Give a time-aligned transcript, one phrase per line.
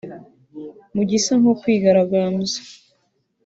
[0.95, 2.59] Mu gisa nko kwigaragambya